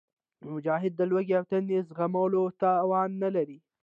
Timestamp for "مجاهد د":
0.53-1.01